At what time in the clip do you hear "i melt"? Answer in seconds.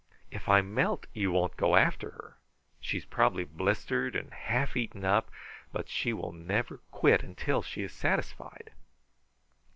0.49-1.05